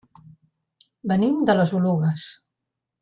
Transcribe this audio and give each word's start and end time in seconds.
Venim 1.11 1.37
de 1.51 1.57
les 1.59 1.75
Oluges. 1.81 2.25